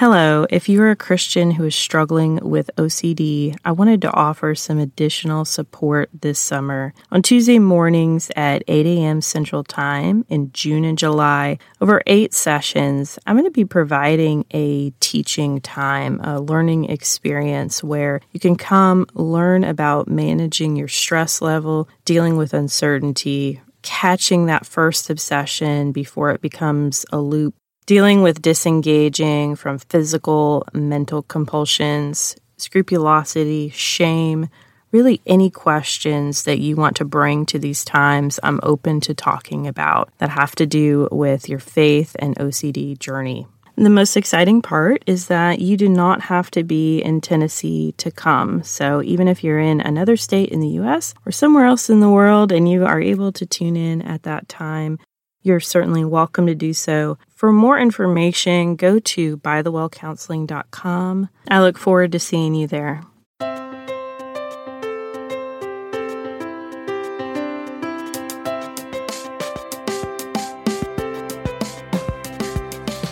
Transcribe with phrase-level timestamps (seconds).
[0.00, 4.78] Hello, if you're a Christian who is struggling with OCD, I wanted to offer some
[4.78, 6.94] additional support this summer.
[7.12, 9.20] On Tuesday mornings at 8 a.m.
[9.20, 14.88] Central Time in June and July, over eight sessions, I'm going to be providing a
[15.00, 21.90] teaching time, a learning experience where you can come learn about managing your stress level,
[22.06, 27.54] dealing with uncertainty, catching that first obsession before it becomes a loop
[27.90, 34.48] dealing with disengaging from physical, mental compulsions, scrupulosity, shame,
[34.92, 39.66] really any questions that you want to bring to these times, I'm open to talking
[39.66, 43.48] about that have to do with your faith and OCD journey.
[43.76, 48.12] The most exciting part is that you do not have to be in Tennessee to
[48.12, 48.62] come.
[48.62, 52.10] So, even if you're in another state in the US or somewhere else in the
[52.10, 55.00] world and you are able to tune in at that time,
[55.42, 57.18] you're certainly welcome to do so.
[57.34, 61.28] For more information, go to bythewellcounseling.com.
[61.48, 63.02] I look forward to seeing you there.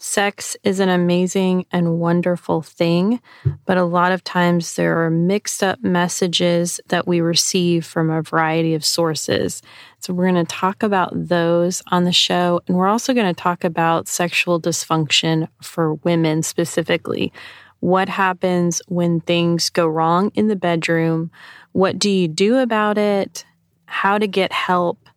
[0.00, 3.20] Sex is an amazing and wonderful thing,
[3.66, 8.22] but a lot of times there are mixed up messages that we receive from a
[8.22, 9.60] variety of sources.
[9.98, 13.42] So, we're going to talk about those on the show, and we're also going to
[13.42, 17.32] talk about sexual dysfunction for women specifically.
[17.80, 21.32] What happens when things go wrong in the bedroom?
[21.72, 23.44] What do you do about it?
[23.86, 25.08] How to get help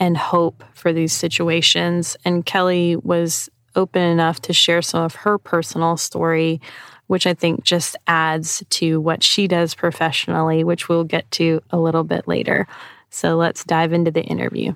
[0.00, 2.16] and hope for these situations.
[2.24, 6.60] And Kelly was open enough to share some of her personal story,
[7.06, 11.78] which I think just adds to what she does professionally, which we'll get to a
[11.78, 12.66] little bit later.
[13.10, 14.74] So let's dive into the interview.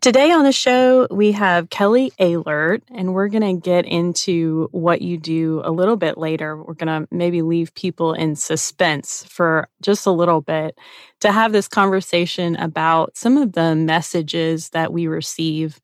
[0.00, 5.02] Today on the show, we have Kelly Ahlert, and we're going to get into what
[5.02, 6.56] you do a little bit later.
[6.56, 10.78] We're going to maybe leave people in suspense for just a little bit
[11.20, 15.82] to have this conversation about some of the messages that we receive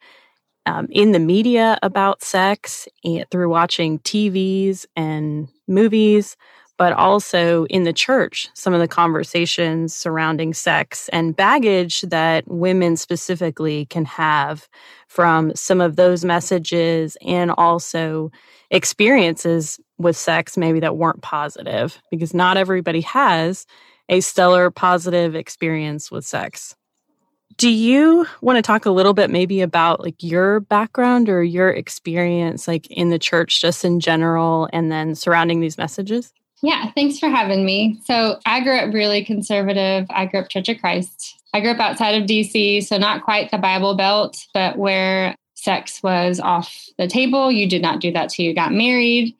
[0.66, 2.86] um, in the media about sex
[3.30, 6.36] through watching TVs and movies,
[6.76, 12.96] but also in the church, some of the conversations surrounding sex and baggage that women
[12.96, 14.68] specifically can have
[15.08, 18.30] from some of those messages and also
[18.70, 23.64] experiences with sex maybe that weren't positive because not everybody has
[24.08, 26.74] a stellar positive experience with sex.
[27.56, 31.70] Do you want to talk a little bit maybe about like your background or your
[31.70, 36.32] experience like in the church just in general and then surrounding these messages?
[36.62, 38.00] Yeah, thanks for having me.
[38.04, 40.06] So, I grew up really conservative.
[40.10, 41.36] I grew up Church of Christ.
[41.52, 46.02] I grew up outside of DC, so not quite the Bible Belt, but where sex
[46.02, 47.50] was off the table.
[47.50, 49.34] You did not do that till you got married.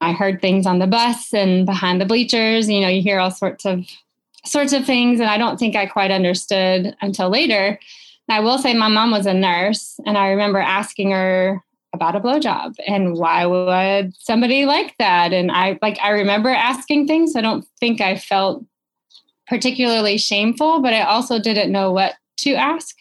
[0.00, 2.68] I heard things on the bus and behind the bleachers.
[2.68, 3.86] You know, you hear all sorts of
[4.46, 5.20] sorts of things.
[5.20, 7.78] And I don't think I quite understood until later.
[8.28, 11.62] I will say my mom was a nurse, and I remember asking her
[11.92, 15.32] about a blowjob and why would somebody like that?
[15.32, 17.34] And I like I remember asking things.
[17.34, 18.64] I don't think I felt
[19.48, 22.96] particularly shameful, but I also didn't know what to ask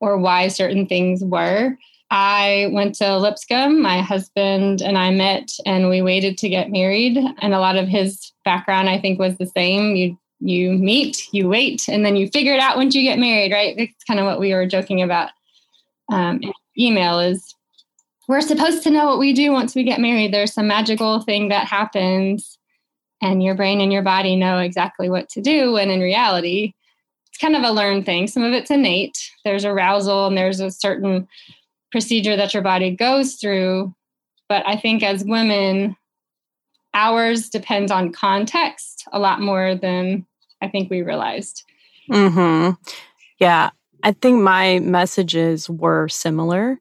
[0.00, 1.76] or why certain things were.
[2.10, 3.82] I went to Lipscomb.
[3.82, 7.18] My husband and I met and we waited to get married.
[7.38, 9.94] And a lot of his background, I think, was the same.
[9.96, 13.52] You you meet, you wait, and then you figure it out once you get married,
[13.52, 13.76] right?
[13.76, 15.30] That's kind of what we were joking about.
[16.10, 16.40] Um,
[16.78, 17.54] email is
[18.28, 20.32] we're supposed to know what we do once we get married.
[20.32, 22.58] There's some magical thing that happens,
[23.20, 25.72] and your brain and your body know exactly what to do.
[25.72, 26.74] When in reality,
[27.26, 28.26] it's kind of a learned thing.
[28.26, 29.18] Some of it's innate.
[29.44, 31.26] There's arousal, and there's a certain
[31.90, 33.94] procedure that your body goes through.
[34.48, 35.96] But I think as women,
[36.94, 40.26] ours depends on context a lot more than
[40.60, 41.64] I think we realized.
[42.10, 42.70] Hmm.
[43.38, 43.70] Yeah,
[44.02, 46.80] I think my messages were similar.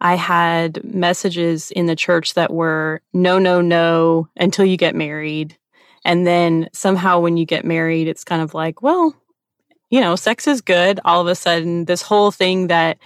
[0.00, 5.56] I had messages in the church that were no, no, no until you get married.
[6.04, 9.14] And then somehow when you get married, it's kind of like, well,
[9.90, 11.00] you know, sex is good.
[11.04, 12.98] All of a sudden, this whole thing that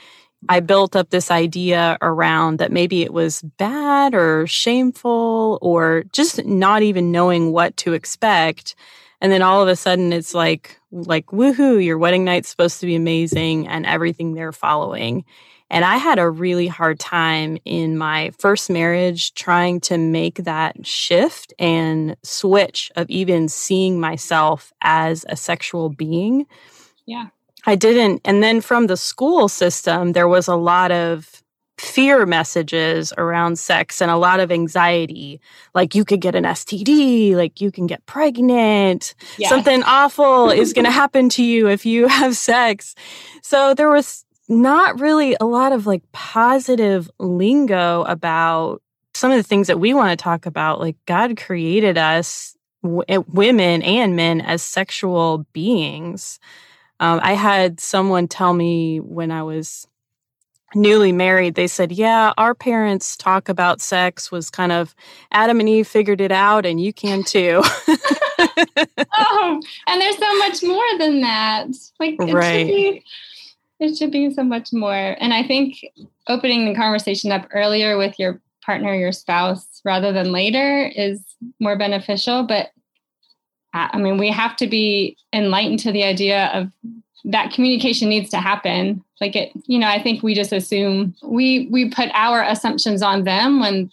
[0.48, 6.44] I built up this idea around that maybe it was bad or shameful or just
[6.44, 8.74] not even knowing what to expect.
[9.20, 12.86] And then all of a sudden it's like, like, woohoo, your wedding night's supposed to
[12.86, 15.24] be amazing and everything they're following.
[15.68, 20.84] And I had a really hard time in my first marriage trying to make that
[20.84, 26.46] shift and switch of even seeing myself as a sexual being.
[27.06, 27.26] Yeah.
[27.66, 28.20] I didn't.
[28.24, 31.42] And then from the school system, there was a lot of
[31.80, 35.40] fear messages around sex and a lot of anxiety.
[35.74, 39.14] Like you could get an STD, like you can get pregnant,
[39.48, 42.94] something awful is going to happen to you if you have sex.
[43.42, 48.82] So there was not really a lot of like positive lingo about
[49.14, 50.80] some of the things that we want to talk about.
[50.80, 56.38] Like God created us, w- eh, women and men, as sexual beings.
[57.00, 59.88] Um, I had someone tell me when I was
[60.74, 64.94] newly married, they said, Yeah, our parents' talk about sex was kind of
[65.32, 67.62] Adam and Eve figured it out, and you can too.
[69.18, 71.68] oh, and there's so much more than that.
[71.98, 72.66] Like, it right.
[72.66, 73.04] Should be,
[73.80, 75.16] it should be so much more.
[75.18, 75.80] And I think
[76.28, 81.22] opening the conversation up earlier with your partner, your spouse, rather than later is
[81.58, 82.44] more beneficial.
[82.44, 82.70] But
[83.72, 86.72] I mean, we have to be enlightened to the idea of
[87.24, 89.04] that communication needs to happen.
[89.20, 93.24] Like it, you know, I think we just assume we we put our assumptions on
[93.24, 93.90] them when,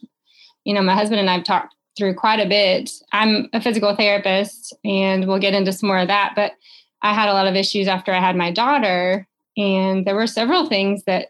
[0.64, 2.92] you know, my husband and I've talked through quite a bit.
[3.12, 6.54] I'm a physical therapist and we'll get into some more of that, but
[7.02, 9.28] I had a lot of issues after I had my daughter
[9.58, 11.28] and there were several things that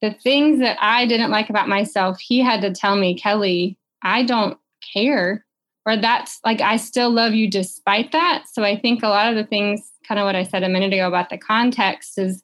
[0.00, 4.22] the things that I didn't like about myself, he had to tell me, Kelly, I
[4.22, 4.58] don't
[4.94, 5.44] care
[5.88, 8.44] or that's like I still love you despite that.
[8.52, 10.92] So I think a lot of the things, kind of what I said a minute
[10.92, 12.42] ago about the context, is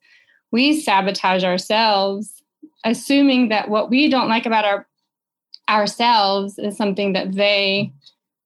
[0.50, 2.42] we sabotage ourselves,
[2.84, 4.86] assuming that what we don't like about our
[5.68, 7.92] ourselves is something that they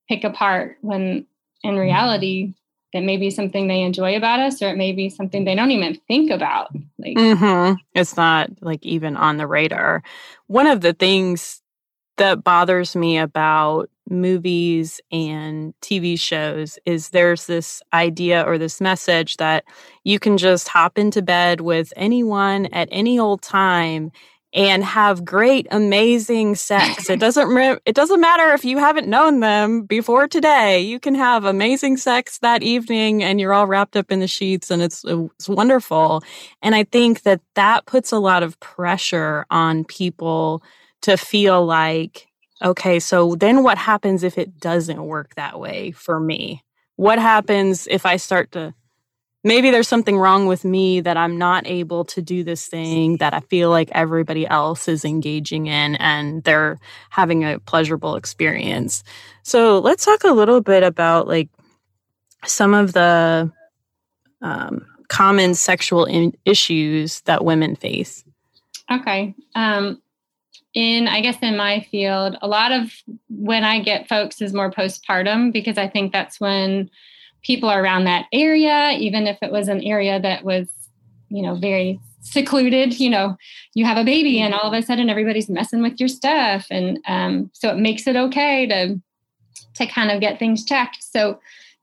[0.09, 1.27] pick apart when
[1.63, 2.55] in reality
[2.93, 5.73] it may be something they enjoy about us or it may be something they don't
[5.73, 7.75] even think about like mm-hmm.
[7.93, 10.01] it's not like even on the radar
[10.47, 11.61] one of the things
[12.19, 19.37] that bothers me about movies and TV shows is there's this idea or this message
[19.39, 19.65] that
[20.05, 24.11] you can just hop into bed with anyone at any old time
[24.55, 27.11] and have great amazing sex.
[27.11, 30.81] It doesn't re- it doesn't matter if you haven't known them before today.
[30.81, 34.71] You can have amazing sex that evening and you're all wrapped up in the sheets
[34.71, 36.23] and it's it's wonderful.
[36.63, 40.63] And I think that that puts a lot of pressure on people
[41.03, 42.28] to feel like
[42.63, 46.65] okay, so then what happens if it doesn't work that way for me?
[46.97, 48.75] What happens if I start to
[49.45, 53.35] maybe there's something wrong with me that I'm not able to do this thing that
[53.35, 56.79] I feel like everybody else is engaging in and they're
[57.11, 59.05] having a pleasurable experience.
[59.43, 61.49] So let's talk a little bit about like
[62.45, 63.51] some of the
[64.43, 68.25] um, common sexual in- issues that women face.
[68.91, 69.35] Okay.
[69.55, 70.01] Um,
[70.75, 72.93] in i guess in my field a lot of
[73.29, 76.91] when i get folks is more postpartum because i think that's when
[77.43, 80.69] people are around that area even if it was an area that was
[81.29, 83.37] you know very secluded you know
[83.79, 86.67] you have a baby and all of a sudden everybody's messing with your stuff.
[86.69, 89.01] And um, so it makes it okay to
[89.75, 90.99] to kind of get things checked.
[91.01, 91.39] So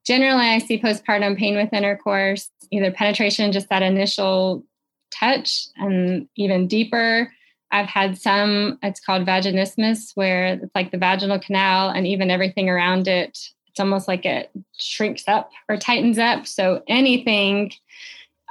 [0.05, 4.63] generally i see postpartum pain with intercourse either penetration just that initial
[5.11, 7.31] touch and even deeper
[7.75, 12.69] I've had some, it's called vaginismus, where it's like the vaginal canal and even everything
[12.69, 16.47] around it, it's almost like it shrinks up or tightens up.
[16.47, 17.73] So anything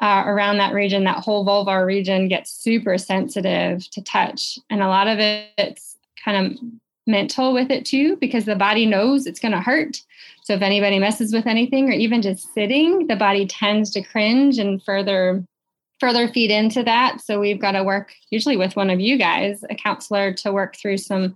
[0.03, 4.59] uh, around that region, that whole vulvar region gets super sensitive to touch.
[4.69, 6.59] And a lot of it, it's kind of
[7.07, 10.03] mental with it too, because the body knows it's going to hurt.
[10.43, 14.59] So if anybody messes with anything or even just sitting, the body tends to cringe
[14.59, 15.43] and further
[16.05, 17.23] further feed into that.
[17.23, 20.77] So we've got to work usually with one of you guys, a counselor, to work
[20.77, 21.35] through some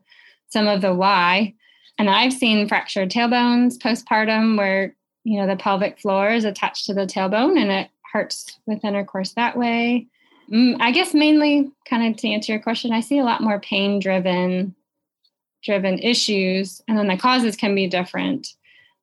[0.50, 1.54] some of the why.
[1.96, 4.94] And I've seen fractured tailbones postpartum where
[5.24, 9.32] you know the pelvic floor is attached to the tailbone and it hurts with intercourse
[9.32, 10.06] that way.
[10.52, 13.60] Mm, I guess mainly kind of to answer your question, I see a lot more
[13.60, 14.74] pain driven
[15.64, 18.48] driven issues, and then the causes can be different.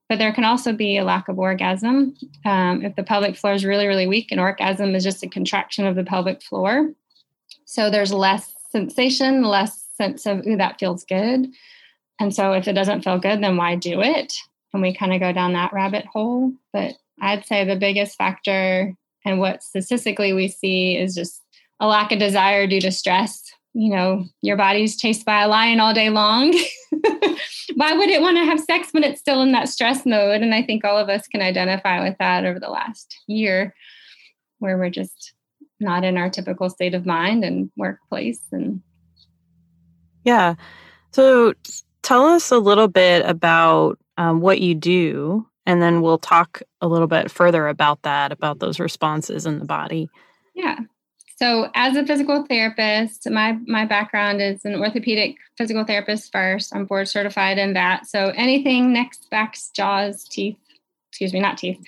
[0.08, 2.16] But there can also be a lack of orgasm.
[2.46, 5.86] Um, if the pelvic floor is really, really weak, an orgasm is just a contraction
[5.88, 6.92] of the pelvic floor.
[7.66, 11.48] So there's less sensation, less sense of, ooh, that feels good.
[12.20, 14.34] And so if it doesn't feel good, then why do it?
[14.74, 16.54] And we kind of go down that rabbit hole.
[16.72, 18.94] But I'd say the biggest factor
[19.26, 21.42] and what statistically we see is just
[21.80, 23.45] a lack of desire due to stress.
[23.78, 26.52] You know, your body's chased by a lion all day long.
[27.76, 30.42] Why would it want to have sex when it's still in that stress mode?
[30.42, 33.76] And I think all of us can identify with that over the last year
[34.60, 35.34] where we're just
[35.80, 38.82] not in our typical state of mind and workplace and
[40.24, 40.56] yeah
[41.12, 41.54] so
[42.02, 46.88] tell us a little bit about um, what you do and then we'll talk a
[46.88, 50.08] little bit further about that about those responses in the body
[50.54, 50.80] yeah
[51.36, 56.86] so as a physical therapist my my background is an orthopedic physical therapist first i'm
[56.86, 60.58] board certified in that so anything necks backs jaws teeth
[61.10, 61.80] excuse me not teeth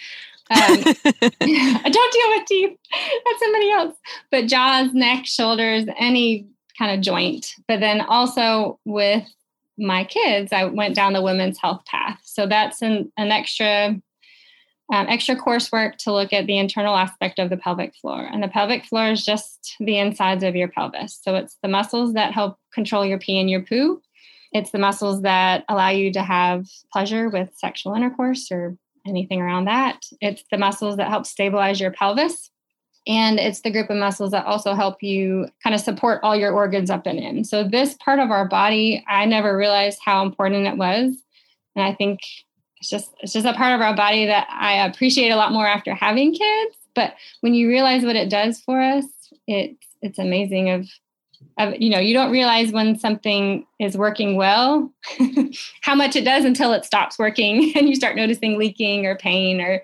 [0.49, 0.59] um,
[1.41, 2.77] I don't deal with teeth.
[3.25, 3.97] That's somebody else.
[4.31, 7.53] But jaws, neck, shoulders, any kind of joint.
[7.67, 9.25] But then also with
[9.77, 12.19] my kids, I went down the women's health path.
[12.23, 13.95] So that's an, an extra
[14.91, 18.21] um, extra coursework to look at the internal aspect of the pelvic floor.
[18.31, 21.19] And the pelvic floor is just the insides of your pelvis.
[21.21, 24.01] So it's the muscles that help control your pee and your poo.
[24.53, 29.65] It's the muscles that allow you to have pleasure with sexual intercourse or anything around
[29.65, 30.03] that.
[30.21, 32.49] It's the muscles that help stabilize your pelvis.
[33.05, 36.51] And it's the group of muscles that also help you kind of support all your
[36.51, 37.45] organs up and in.
[37.45, 41.15] So, this part of our body, I never realized how important it was.
[41.77, 42.19] And I think
[42.79, 45.67] it's just it's just a part of our body that I appreciate a lot more
[45.67, 46.75] after having kids.
[46.95, 49.05] But when you realize what it does for us,
[49.47, 50.87] it's it's amazing of
[51.57, 54.91] of you know you don't realize when something is working well
[55.81, 59.61] how much it does until it stops working and you start noticing leaking or pain
[59.61, 59.83] or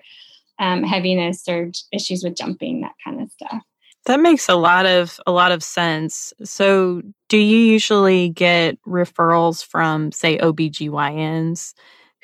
[0.60, 3.62] um, heaviness or issues with jumping that kind of stuff
[4.06, 9.64] that makes a lot of a lot of sense so do you usually get referrals
[9.64, 11.74] from say obgyns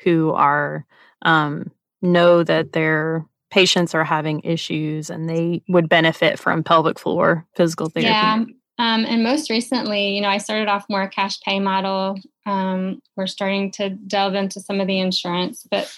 [0.03, 0.85] who are
[1.23, 7.45] um, know that their patients are having issues and they would benefit from pelvic floor
[7.55, 8.43] physical therapy yeah
[8.81, 12.17] um, and most recently, you know, I started off more a cash pay model.
[12.47, 15.95] Um, we're starting to delve into some of the insurance, but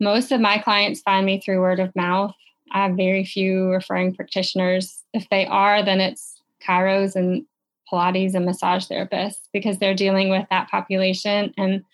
[0.00, 2.34] most of my clients find me through word of mouth.
[2.72, 5.02] I have very few referring practitioners.
[5.14, 7.46] If they are, then it's chiros and
[7.90, 11.54] Pilates and massage therapists because they're dealing with that population.
[11.56, 11.84] And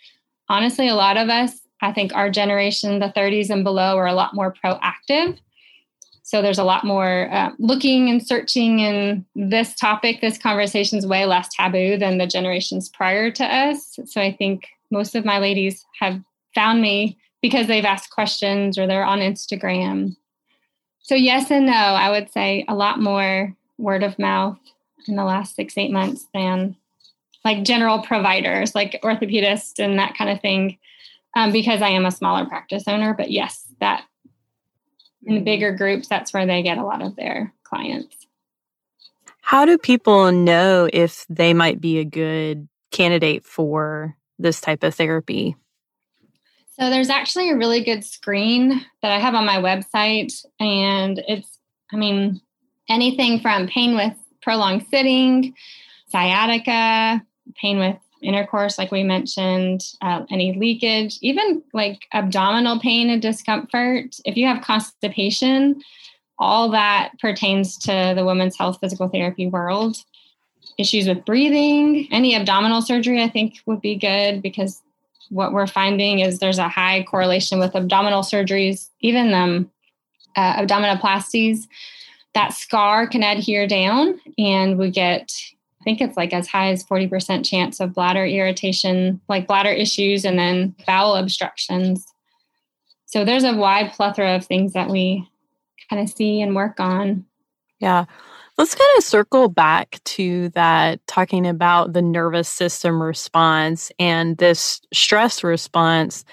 [0.49, 4.15] honestly, a lot of us, I think our generation, the 30s and below, are a
[4.15, 5.39] lot more proactive
[6.33, 10.21] so there's a lot more uh, looking and searching in this topic.
[10.21, 13.99] This conversation is way less taboo than the generations prior to us.
[14.07, 16.23] So I think most of my ladies have
[16.55, 20.17] found me because they've asked questions or they're on Instagram.
[21.01, 24.59] So, yes and no, I would say a lot more word of mouth
[25.09, 26.77] in the last six, eight months than
[27.45, 30.79] like general providers, like orthopedists and that kind of thing,
[31.35, 33.15] um, because I am a smaller practice owner.
[33.15, 34.05] But yes, that
[35.25, 38.17] in the bigger groups, that's where they get a lot of their clients.
[39.41, 44.95] How do people know if they might be a good candidate for this type of
[44.95, 45.57] therapy?
[46.79, 51.59] So, there's actually a really good screen that I have on my website, and it's,
[51.93, 52.41] I mean,
[52.89, 55.55] anything from pain with prolonged sitting,
[56.09, 57.23] sciatica,
[57.57, 64.17] pain with intercourse, like we mentioned, uh, any leakage, even like abdominal pain and discomfort.
[64.25, 65.83] If you have constipation,
[66.39, 69.97] all that pertains to the women's health physical therapy world.
[70.79, 74.81] Issues with breathing, any abdominal surgery, I think would be good because
[75.31, 79.71] what we're finding is there's a high correlation with abdominal surgeries, even um,
[80.37, 81.67] uh, abdominoplasties.
[82.35, 85.33] That scar can adhere down, and we get
[85.83, 90.25] I think it's like as high as 40% chance of bladder irritation, like bladder issues,
[90.25, 92.07] and then bowel obstructions.
[93.07, 95.29] So there's a wide plethora of things that we
[95.91, 97.25] kind of see and work on.
[97.81, 98.05] Yeah.
[98.57, 104.81] Let's kind of circle back to that, talking about the nervous system response and this
[104.93, 106.25] stress response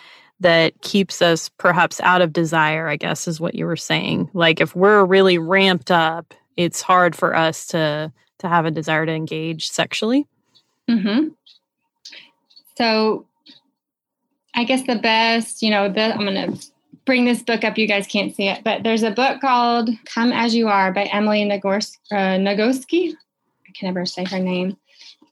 [0.42, 4.30] that keeps us perhaps out of desire, I guess is what you were saying.
[4.36, 9.06] Like if we're really ramped up, it's hard for us to to have a desire
[9.06, 10.28] to engage sexually.
[10.90, 11.30] Mm-hmm.
[12.78, 13.26] So,
[14.56, 16.66] I guess the best, you know, the, I'm going to
[17.06, 17.78] bring this book up.
[17.78, 21.04] You guys can't see it, but there's a book called "Come as You Are" by
[21.06, 23.14] Emily Nagors- uh, Nagoski.
[23.68, 24.78] I can never say her name.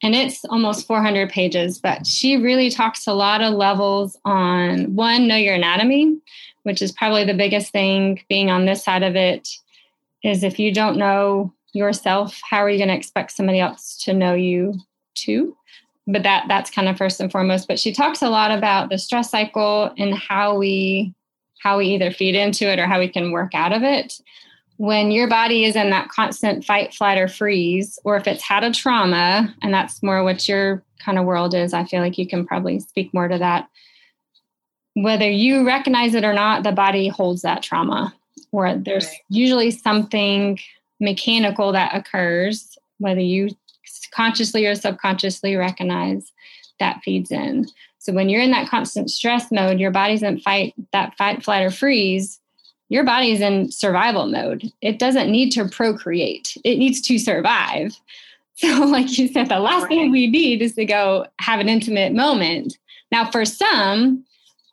[0.04, 5.28] and it's almost 400 pages, but she really talks a lot of levels on one,
[5.28, 6.18] know your anatomy,
[6.64, 9.50] which is probably the biggest thing being on this side of it.
[10.24, 14.14] Is if you don't know yourself, how are you going to expect somebody else to
[14.14, 14.74] know you
[15.14, 15.56] too?
[16.08, 17.68] But that that's kind of first and foremost.
[17.68, 21.14] But she talks a lot about the stress cycle and how we
[21.60, 24.20] how we either feed into it or how we can work out of it
[24.78, 28.64] when your body is in that constant fight, flight, or freeze, or if it's had
[28.64, 32.28] a trauma, and that's more what your kind of world is, I feel like you
[32.28, 33.68] can probably speak more to that.
[34.94, 38.14] Whether you recognize it or not, the body holds that trauma,
[38.52, 39.18] or there's right.
[39.30, 40.60] usually something
[41.00, 43.50] mechanical that occurs, whether you
[44.12, 46.32] consciously or subconsciously recognize
[46.80, 47.68] that feeds in.
[48.00, 51.64] So when you're in that constant stress mode, your body's in fight, that fight, flight,
[51.64, 52.40] or freeze
[52.90, 54.72] your body is in survival mode.
[54.82, 57.98] It doesn't need to procreate, it needs to survive.
[58.60, 59.90] So, like you said, the last right.
[59.90, 62.76] thing we need is to go have an intimate moment.
[63.12, 64.26] Now, for some,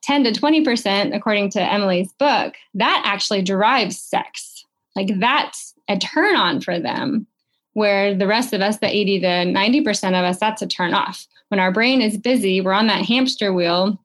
[0.04, 4.64] 10 to 20%, according to Emily's book, that actually derives sex.
[4.97, 7.26] Like that's a turn on for them,
[7.74, 11.26] where the rest of us, the 80 to 90% of us, that's a turn off.
[11.48, 13.98] When our brain is busy, we're on that hamster wheel,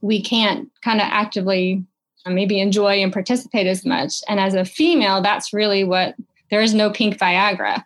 [0.00, 1.84] we can't kind of actively
[2.26, 4.22] uh, maybe enjoy and participate as much.
[4.28, 6.14] And as a female, that's really what
[6.50, 7.82] there is no pink Viagra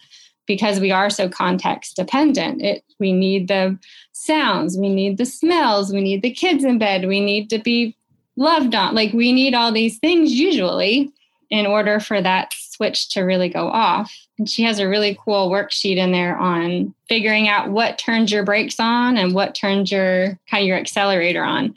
[0.47, 2.63] because we are so context dependent.
[2.63, 3.79] It we need the
[4.13, 7.97] sounds, we need the smells, we need the kids in bed, we need to be
[8.37, 8.95] loved on.
[8.95, 11.13] Like we need all these things usually
[11.51, 14.15] in order for that switch to really go off.
[14.39, 18.45] And she has a really cool worksheet in there on figuring out what turns your
[18.45, 21.75] brakes on and what turns your kind of your accelerator on.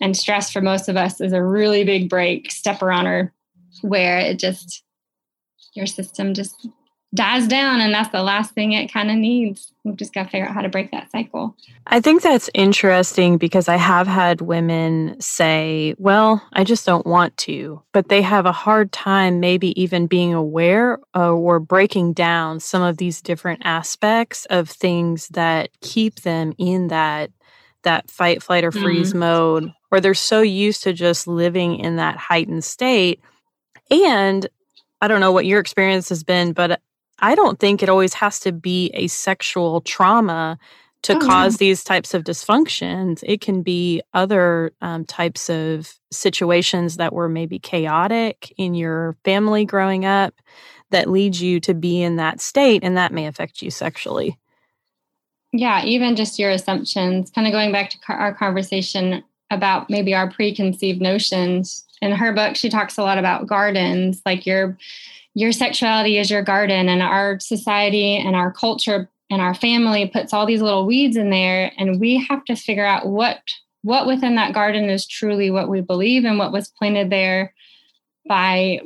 [0.00, 3.32] And stress for most of us is a really big brake, stepper on her,
[3.80, 4.84] where it just,
[5.72, 6.68] your system just
[7.16, 7.80] dies down.
[7.80, 9.72] And that's the last thing it kind of needs.
[9.82, 11.56] We've just got to figure out how to break that cycle.
[11.86, 17.36] I think that's interesting because I have had women say, well, I just don't want
[17.38, 22.60] to, but they have a hard time maybe even being aware uh, or breaking down
[22.60, 27.30] some of these different aspects of things that keep them in that
[27.82, 29.18] that fight flight or freeze mm.
[29.18, 33.20] mode or they're so used to just living in that heightened state.
[33.90, 34.46] And
[35.00, 36.80] I don't know what your experience has been, but
[37.18, 40.58] I don't think it always has to be a sexual trauma
[41.02, 43.22] to oh, cause these types of dysfunctions.
[43.26, 49.64] It can be other um, types of situations that were maybe chaotic in your family
[49.64, 50.34] growing up
[50.90, 54.38] that lead you to be in that state, and that may affect you sexually.
[55.52, 60.30] Yeah, even just your assumptions, kind of going back to our conversation about maybe our
[60.30, 61.85] preconceived notions.
[62.02, 64.76] In her book, she talks a lot about gardens, like your
[65.34, 70.32] your sexuality is your garden, and our society and our culture and our family puts
[70.32, 73.40] all these little weeds in there, and we have to figure out what
[73.82, 77.54] what within that garden is truly what we believe and what was planted there
[78.28, 78.80] by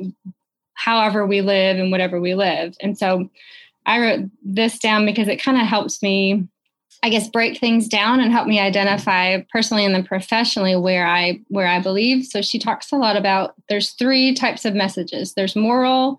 [0.75, 2.75] however we live and whatever we live.
[2.81, 3.29] And so
[3.85, 6.47] I wrote this down because it kind of helps me
[7.03, 11.39] I guess break things down and help me identify personally and then professionally where I
[11.47, 12.25] where I believe.
[12.25, 15.33] So she talks a lot about there's three types of messages.
[15.33, 16.17] There's moral,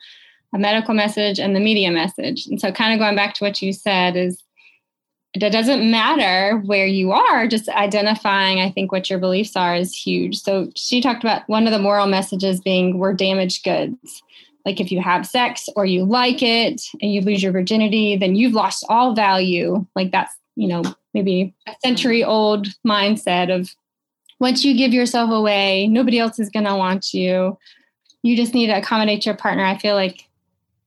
[0.52, 2.46] a medical message, and the media message.
[2.46, 4.42] And so kind of going back to what you said is
[5.34, 9.94] it doesn't matter where you are, just identifying, I think, what your beliefs are is
[9.94, 10.38] huge.
[10.38, 14.22] So she talked about one of the moral messages being we're damaged goods.
[14.66, 18.34] Like if you have sex or you like it and you lose your virginity, then
[18.34, 19.86] you've lost all value.
[19.96, 20.82] Like that's you know,
[21.14, 23.74] maybe a century old mindset of
[24.40, 27.56] once you give yourself away, nobody else is going to want you.
[28.22, 29.64] You just need to accommodate your partner.
[29.64, 30.28] I feel like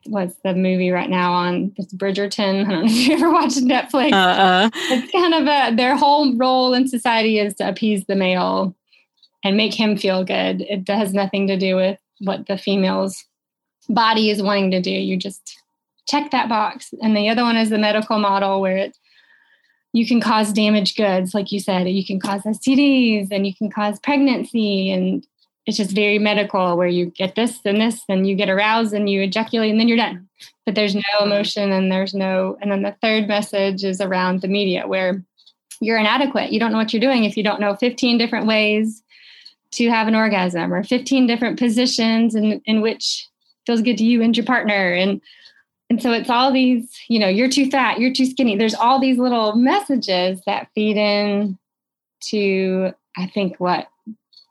[0.08, 2.66] what's the movie right now on this Bridgerton.
[2.68, 4.14] I don't know if you ever watched Netflix.
[4.14, 4.70] Uh-uh.
[4.74, 8.76] It's kind of a their whole role in society is to appease the male
[9.44, 10.62] and make him feel good.
[10.62, 13.26] It has nothing to do with what the female's
[13.90, 14.92] body is wanting to do.
[14.92, 15.60] You just
[16.08, 16.94] check that box.
[17.02, 18.98] And the other one is the medical model where it
[19.96, 23.72] you can cause damaged goods, like you said, you can cause STDs and you can
[23.72, 24.92] cause pregnancy.
[24.92, 25.26] And
[25.66, 29.10] it's just very medical where you get this and this and you get aroused and
[29.10, 30.28] you ejaculate and then you're done.
[30.66, 31.32] But there's no mm-hmm.
[31.32, 35.24] emotion and there's no, and then the third message is around the media where
[35.80, 36.52] you're inadequate.
[36.52, 39.02] You don't know what you're doing if you don't know 15 different ways
[39.72, 43.30] to have an orgasm or 15 different positions in, in which
[43.66, 44.92] feels good to you and your partner.
[44.92, 45.22] And
[45.90, 48.56] and so it's all these, you know, you're too fat, you're too skinny.
[48.56, 51.58] There's all these little messages that feed in
[52.26, 53.88] to, I think, what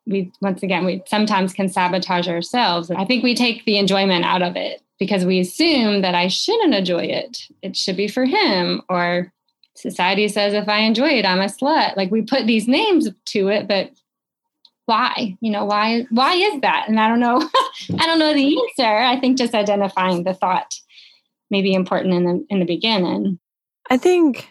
[0.06, 2.90] we, once again, we sometimes can sabotage ourselves.
[2.90, 6.74] I think we take the enjoyment out of it because we assume that I shouldn't
[6.74, 7.48] enjoy it.
[7.62, 9.32] It should be for him or
[9.74, 11.96] society says if I enjoy it, I'm a slut.
[11.96, 13.90] Like we put these names to it, but
[14.86, 15.36] why?
[15.40, 16.84] You know, why why is that?
[16.88, 17.38] And I don't know.
[17.98, 18.98] I don't know the answer.
[18.98, 20.74] I think just identifying the thought
[21.50, 23.38] may be important in the in the beginning.
[23.90, 24.48] I think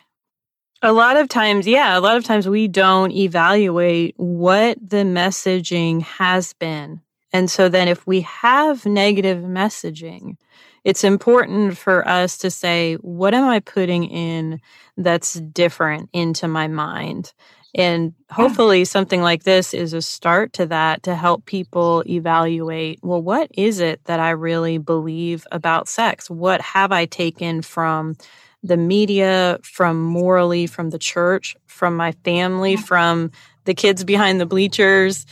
[0.82, 6.02] a lot of times, yeah, a lot of times we don't evaluate what the messaging
[6.02, 7.02] has been.
[7.32, 10.36] And so then if we have negative messaging,
[10.84, 14.60] it's important for us to say, what am I putting in
[14.98, 17.34] that's different into my mind?
[17.76, 23.22] And hopefully, something like this is a start to that to help people evaluate well,
[23.22, 26.30] what is it that I really believe about sex?
[26.30, 28.16] What have I taken from
[28.62, 33.32] the media, from morally, from the church, from my family, from
[33.66, 35.26] the kids behind the bleachers?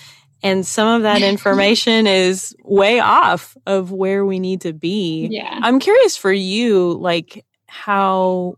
[0.44, 5.28] And some of that information is way off of where we need to be.
[5.32, 5.60] Yeah.
[5.62, 8.56] I'm curious for you, like how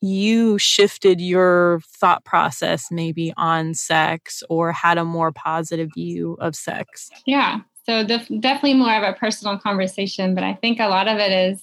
[0.00, 6.56] you shifted your thought process maybe on sex or had a more positive view of
[6.56, 7.10] sex?
[7.26, 7.60] Yeah.
[7.84, 11.32] So def- definitely more of a personal conversation, but I think a lot of it
[11.32, 11.62] is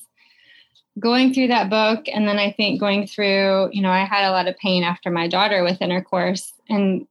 [0.99, 4.31] going through that book and then I think going through, you know, I had a
[4.31, 7.07] lot of pain after my daughter with intercourse and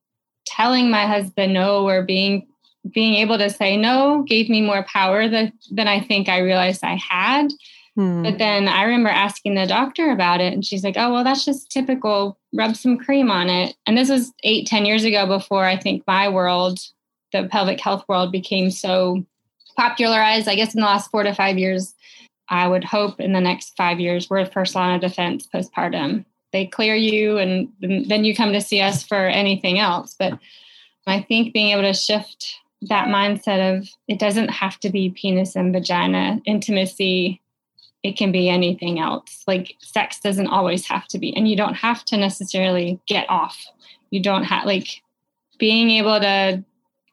[0.46, 2.46] telling my husband no or being
[2.92, 6.84] being able to say no gave me more power than, than I think I realized
[6.84, 7.48] I had.
[7.96, 8.22] Hmm.
[8.22, 11.44] But then I remember asking the doctor about it, and she's like, "Oh, well, that's
[11.44, 12.38] just typical.
[12.52, 16.02] Rub some cream on it." And this was eight, ten years ago, before I think
[16.06, 16.78] my world,
[17.32, 19.24] the pelvic health world, became so
[19.76, 20.46] popularized.
[20.46, 21.94] I guess in the last four to five years,
[22.48, 26.26] I would hope in the next five years, we're first line of defense postpartum.
[26.56, 30.16] They clear you, and then you come to see us for anything else.
[30.18, 30.38] But
[31.06, 32.56] I think being able to shift
[32.88, 37.42] that mindset of it doesn't have to be penis and vagina intimacy
[38.02, 39.42] it can be anything else.
[39.46, 43.66] Like sex doesn't always have to be, and you don't have to necessarily get off.
[44.10, 45.02] You don't have like
[45.58, 46.64] being able to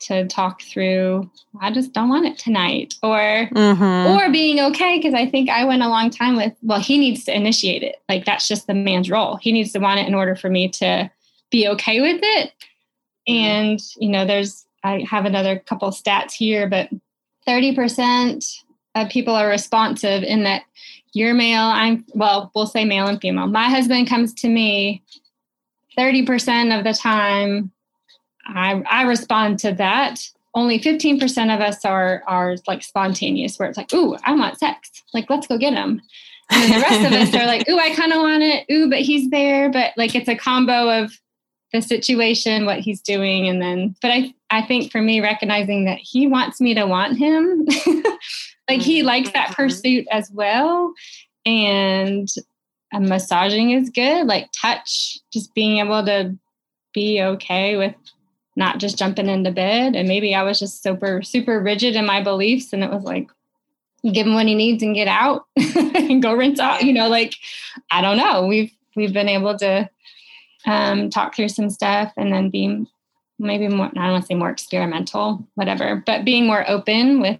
[0.04, 1.30] to talk through
[1.62, 4.12] i just don't want it tonight or mm-hmm.
[4.12, 7.24] or being okay because i think i went a long time with well he needs
[7.24, 10.16] to initiate it like that's just the man's role he needs to want it in
[10.16, 11.10] order for me to
[11.52, 12.52] be okay with it
[13.28, 13.34] mm-hmm.
[13.34, 16.90] and you know there's i have another couple stats here but
[17.48, 18.64] 30%
[18.96, 20.64] of people are responsive in that
[21.14, 23.48] you're male, I'm, well, we'll say male and female.
[23.48, 25.04] My husband comes to me
[25.98, 27.72] 30% of the time,
[28.46, 30.20] I, I respond to that.
[30.56, 35.04] Only 15% of us are, are like spontaneous, where it's like, ooh, I want sex.
[35.14, 36.02] Like, let's go get him.
[36.52, 38.66] And the rest of us are like, ooh, I kind of want it.
[38.72, 39.72] Ooh, but he's there.
[39.72, 41.12] But like, it's a combo of
[41.72, 43.48] the situation, what he's doing.
[43.48, 47.18] And then, but I, I think for me, recognizing that he wants me to want
[47.18, 47.66] him
[48.70, 49.64] like he likes that mm-hmm.
[49.64, 50.94] pursuit as well
[51.46, 52.28] and
[52.94, 56.38] massaging is good like touch just being able to
[56.94, 57.96] be okay with
[58.56, 62.22] not just jumping into bed and maybe i was just super super rigid in my
[62.22, 63.30] beliefs and it was like
[64.12, 67.36] give him what he needs and get out and go rinse out you know like
[67.92, 69.90] i don't know we've we've been able to
[70.66, 72.86] um, talk through some stuff and then be
[73.38, 77.40] maybe more i don't want to say more experimental whatever but being more open with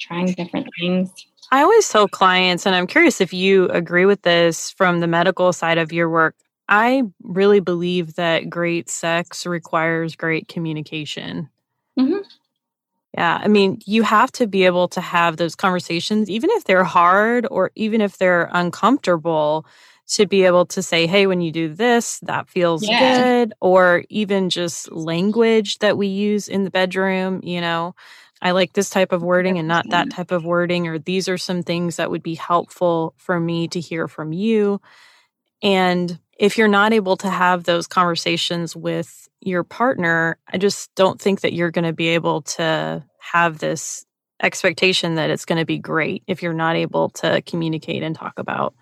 [0.00, 1.10] trying different things.
[1.52, 5.52] I always tell clients, and I'm curious if you agree with this from the medical
[5.52, 6.34] side of your work.
[6.70, 11.50] I really believe that great sex requires great communication.
[11.98, 12.20] Mm-hmm.
[13.14, 16.84] Yeah, I mean, you have to be able to have those conversations, even if they're
[16.84, 19.66] hard or even if they're uncomfortable,
[20.10, 23.22] to be able to say, hey, when you do this, that feels yeah.
[23.22, 27.94] good, or even just language that we use in the bedroom, you know.
[28.42, 31.38] I like this type of wording and not that type of wording, or these are
[31.38, 34.80] some things that would be helpful for me to hear from you.
[35.62, 41.20] And if you're not able to have those conversations with your partner, I just don't
[41.20, 44.04] think that you're going to be able to have this
[44.42, 48.38] expectation that it's going to be great if you're not able to communicate and talk
[48.38, 48.74] about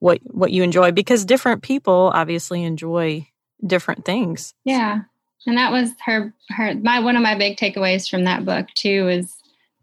[0.00, 3.26] what what you enjoy because different people obviously enjoy
[3.64, 4.52] different things.
[4.64, 5.02] Yeah
[5.46, 9.08] and that was her her my one of my big takeaways from that book too
[9.08, 9.34] is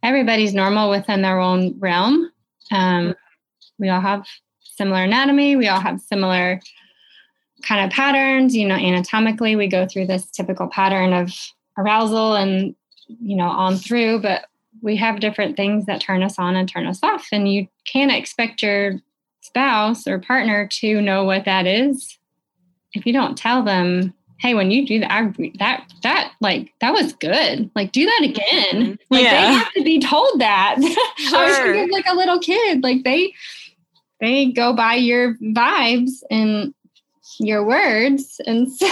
[0.04, 2.30] everybody's normal within their own realm
[2.72, 3.16] um,
[3.80, 4.26] we all have
[4.62, 6.60] similar anatomy we all have similar
[7.64, 11.32] kind of patterns you know anatomically we go through this typical pattern of
[11.78, 12.76] arousal and
[13.08, 14.46] you know on through but
[14.82, 18.12] we have different things that turn us on and turn us off and you can't
[18.12, 19.00] expect your
[19.42, 22.18] spouse or partner to know what that is
[22.94, 26.94] if you don't tell them hey, when you do that, I, that that like that
[26.94, 27.72] was good.
[27.76, 28.74] Like do that again.
[28.74, 28.94] Mm-hmm.
[29.10, 29.42] Like yeah.
[29.42, 30.76] they have to be told that.
[31.18, 31.40] Sure.
[31.40, 32.84] I was thinking like a little kid.
[32.84, 33.34] Like they
[34.20, 36.74] they go by your vibes and
[37.40, 38.40] your words.
[38.46, 38.88] And so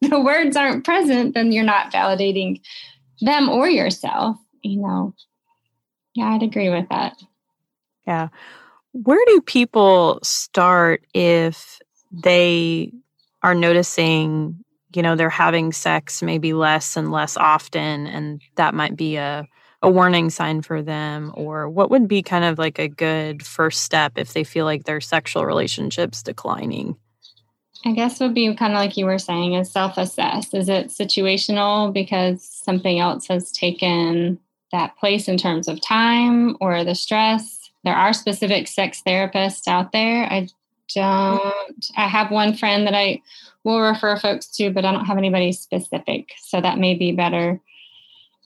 [0.00, 2.60] the words aren't present, then you're not validating
[3.20, 5.14] them or yourself, you know.
[6.14, 7.16] Yeah, I'd agree with that.
[8.06, 8.28] Yeah.
[8.92, 11.80] Where do people start if
[12.12, 12.92] they
[13.42, 18.96] are noticing, you know, they're having sex maybe less and less often and that might
[18.96, 19.46] be a
[19.82, 23.82] a warning sign for them or what would be kind of like a good first
[23.82, 26.96] step if they feel like their sexual relationships declining
[27.84, 30.54] i guess would be kind of like you were saying is self-assess.
[30.54, 34.38] Is it situational because something else has taken
[34.72, 37.70] that place in terms of time or the stress?
[37.84, 40.24] There are specific sex therapists out there.
[40.32, 40.48] I
[40.94, 43.20] don't i have one friend that i
[43.64, 47.58] will refer folks to but i don't have anybody specific so that may be better.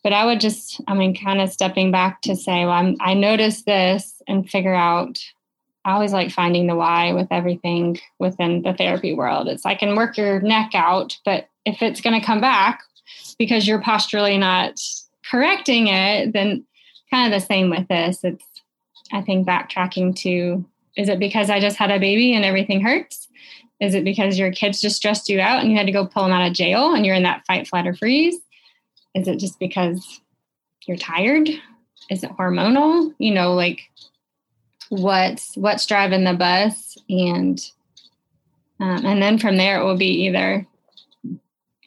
[0.03, 3.14] But I would just, I mean, kind of stepping back to say, well, I'm, I
[3.14, 5.18] noticed this and figure out.
[5.88, 9.48] I always like finding the why with everything within the therapy world.
[9.48, 12.83] It's I can work your neck out, but if it's going to come back
[13.38, 14.79] because you're posturally not
[15.31, 16.66] correcting it, then
[17.11, 18.22] kind of the same with this.
[18.22, 18.44] It's,
[19.12, 20.62] I think, backtracking to
[20.94, 23.27] is it because I just had a baby and everything hurts?
[23.81, 26.24] Is it because your kids just stressed you out and you had to go pull
[26.24, 28.37] them out of jail and you're in that fight, flight, or freeze?
[29.14, 30.20] Is it just because
[30.87, 31.48] you're tired?
[32.11, 33.14] Is it hormonal?
[33.18, 33.81] You know, like
[34.90, 37.70] what's what's driving the bus and
[38.81, 40.66] um, and then from there it will be either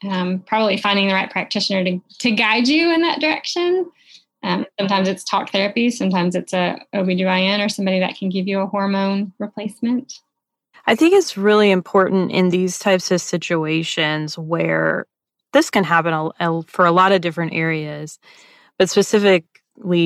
[0.07, 3.89] um, probably finding the right practitioner to, to guide you in that direction.
[4.43, 8.59] Um, sometimes it's talk therapy sometimes it's a obgyn or somebody that can give you
[8.59, 10.13] a hormone replacement.
[10.87, 15.05] I think it's really important in these types of situations where
[15.53, 18.19] this can happen a, a, for a lot of different areas,
[18.79, 19.45] but specifically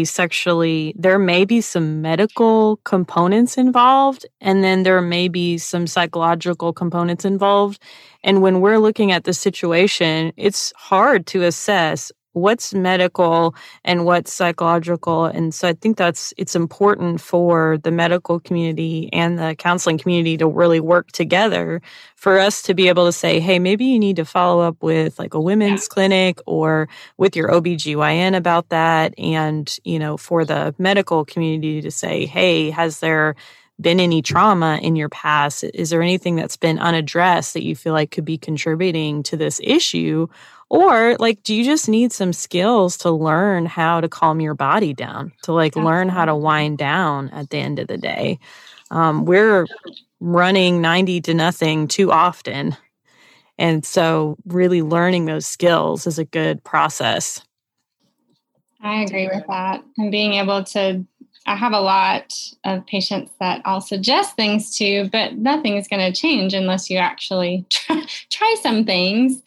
[0.06, 6.71] sexually, there may be some medical components involved, and then there may be some psychological
[6.71, 7.82] components involved.
[8.23, 14.34] And when we're looking at the situation, it's hard to assess what's medical and what's
[14.34, 19.98] psychological and so i think that's it's important for the medical community and the counseling
[19.98, 21.82] community to really work together
[22.17, 25.17] for us to be able to say hey maybe you need to follow up with
[25.17, 25.93] like a women's yeah.
[25.93, 31.89] clinic or with your OBGYN about that and you know for the medical community to
[31.89, 33.34] say hey has there
[33.80, 35.63] been any trauma in your past?
[35.74, 39.60] Is there anything that's been unaddressed that you feel like could be contributing to this
[39.63, 40.28] issue?
[40.69, 44.93] Or like, do you just need some skills to learn how to calm your body
[44.93, 45.91] down, to like Absolutely.
[45.91, 48.39] learn how to wind down at the end of the day?
[48.91, 49.67] Um, we're
[50.19, 52.75] running 90 to nothing too often.
[53.58, 57.41] And so, really learning those skills is a good process.
[58.82, 59.84] I agree with that.
[59.97, 61.06] And being able to
[61.47, 66.12] I have a lot of patients that I'll suggest things to, but nothing is going
[66.12, 69.41] to change unless you actually try, try some things.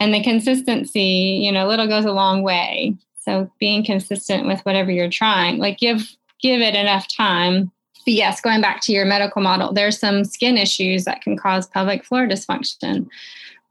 [0.00, 2.94] And the consistency, you know, little goes a long way.
[3.20, 6.10] So being consistent with whatever you're trying, like give
[6.40, 7.70] give it enough time.
[8.06, 11.66] But yes, going back to your medical model, there's some skin issues that can cause
[11.66, 13.08] pelvic floor dysfunction.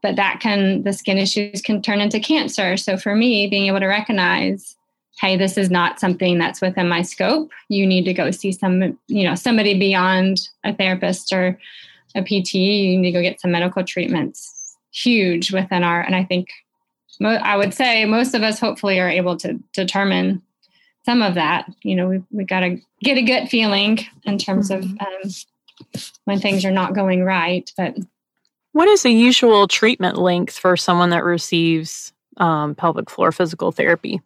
[0.02, 2.76] But that can the skin issues can turn into cancer.
[2.76, 4.76] So for me, being able to recognize
[5.20, 8.98] hey this is not something that's within my scope you need to go see some
[9.08, 11.58] you know somebody beyond a therapist or
[12.14, 14.59] a pt you need to go get some medical treatments
[14.92, 16.48] huge within our and i think
[17.22, 20.42] i would say most of us hopefully are able to determine
[21.04, 24.70] some of that you know we, we got to get a gut feeling in terms
[24.70, 24.96] mm-hmm.
[25.00, 25.30] of um,
[26.24, 27.96] when things are not going right but
[28.72, 34.20] what is the usual treatment length for someone that receives um, pelvic floor physical therapy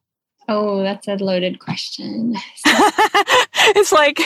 [0.48, 2.34] Oh, that's a loaded question.
[3.76, 4.20] it's like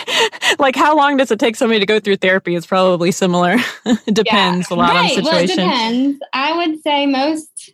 [0.59, 2.55] like how long does it take somebody to go through therapy?
[2.55, 3.57] It's probably similar.
[3.87, 4.77] it depends yeah.
[4.77, 5.17] a lot right.
[5.19, 5.25] on situation.
[5.25, 6.21] Well, it depends.
[6.33, 7.73] I would say most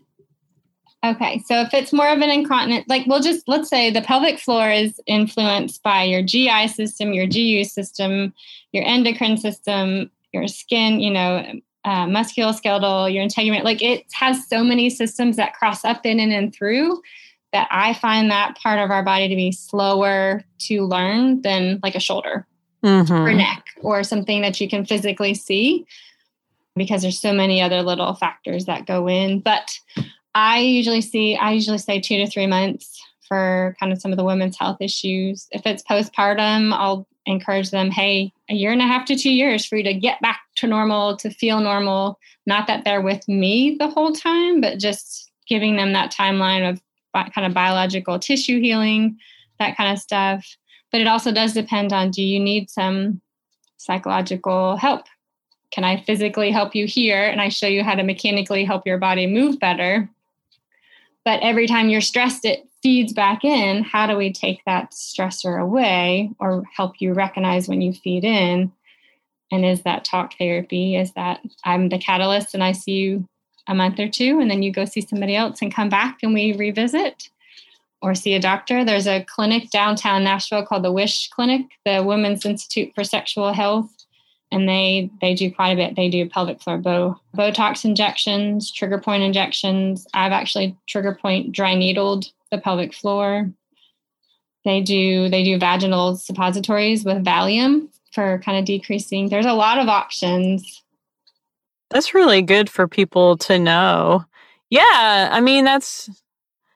[1.05, 4.39] Okay, so if it's more of an incontinent, like we'll just let's say the pelvic
[4.39, 8.33] floor is influenced by your GI system, your GU system,
[8.73, 11.45] your endocrine system, your skin, you know,
[11.85, 13.65] uh, musculoskeletal, your integument.
[13.65, 17.03] Like it has so many systems that cross up in and in through
[17.55, 21.95] that I find that part of our body to be slower to learn than like
[21.95, 22.47] a shoulder
[22.83, 23.13] mm-hmm.
[23.13, 25.87] or neck or something that you can physically see
[26.77, 29.39] because there's so many other little factors that go in.
[29.39, 29.79] But
[30.35, 34.19] I usually see, I usually say two to three months for kind of some of
[34.19, 35.47] the women's health issues.
[35.53, 39.65] If it's postpartum, I'll encourage them, hey, a year and a half to two years
[39.65, 42.19] for you to get back to normal, to feel normal.
[42.47, 46.81] Not that they're with me the whole time, but just giving them that timeline of
[47.15, 49.19] kind of biological tissue healing,
[49.59, 50.57] that kind of stuff.
[50.93, 53.21] But it also does depend on do you need some
[53.79, 55.07] psychological help
[55.75, 57.27] can I physically help you here?
[57.27, 60.09] And I show you how to mechanically help your body move better.
[61.25, 63.83] But every time you're stressed, it feeds back in.
[63.83, 68.71] How do we take that stressor away or help you recognize when you feed in?
[69.51, 70.95] And is that talk therapy?
[70.95, 73.29] Is that I'm the catalyst and I see you
[73.67, 76.35] a month or two and then you go see somebody else and come back and
[76.35, 77.31] we revisit?
[78.05, 78.85] or see a doctor.
[78.85, 83.91] There's a clinic downtown Nashville called the Wish Clinic, the Women's Institute for Sexual Health,
[84.53, 85.97] and they they do quite a bit.
[85.97, 90.07] They do pelvic floor bow, Botox injections, trigger point injections.
[90.13, 93.51] I've actually trigger point dry needled the pelvic floor.
[94.67, 99.31] They do they do vaginal suppositories with Valium for kind of decreasing.
[99.31, 100.84] There's a lot of options.
[101.95, 104.25] That's really good for people to know.
[104.69, 106.11] Yeah, I mean that's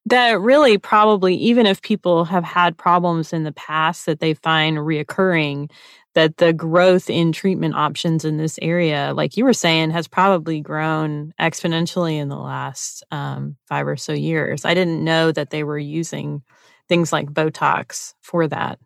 [0.07, 4.79] that really probably even if people have had problems in the past that they find
[4.79, 5.71] reoccurring
[6.15, 10.61] that the growth in treatment options in this area like you were saying has probably
[10.61, 14.65] grown exponentially in the last um, five or so years.
[14.65, 16.43] I didn't know that they were using
[16.89, 18.79] things like botox for that.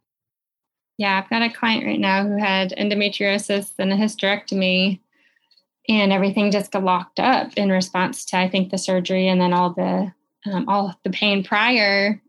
[0.96, 4.98] Yeah i've got a client right now who had endometriosis and a hysterectomy
[5.88, 9.52] and everything just got locked up in response to i think the surgery and then
[9.52, 10.12] all the
[10.46, 12.20] um, all the pain prior.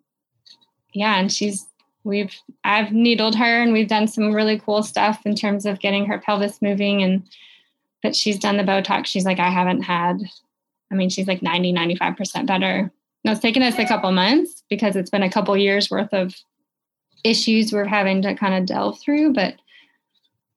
[0.93, 1.65] Yeah, and she's
[2.03, 6.05] we've I've needled her and we've done some really cool stuff in terms of getting
[6.05, 7.23] her pelvis moving and
[8.01, 9.05] but she's done the Botox.
[9.05, 10.17] She's like, I haven't had,
[10.91, 12.91] I mean, she's like 90, 95% better.
[13.23, 16.35] Now it's taken us a couple months because it's been a couple years worth of
[17.23, 19.55] issues we're having to kind of delve through, but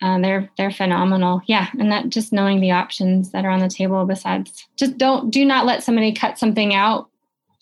[0.02, 1.40] uh, they're they're phenomenal.
[1.46, 5.30] Yeah, and that just knowing the options that are on the table besides just don't
[5.30, 7.08] do not let somebody cut something out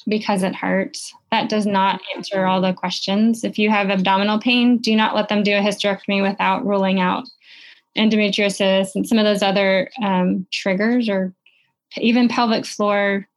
[0.07, 1.15] because it hurts.
[1.31, 3.45] That does not answer all the questions.
[3.45, 7.25] If you have abdominal pain, do not let them do a hysterectomy without ruling out
[7.97, 11.33] endometriosis and some of those other um, triggers, or
[11.99, 13.29] even pelvic floor